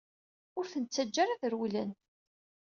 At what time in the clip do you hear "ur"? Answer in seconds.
0.57-0.65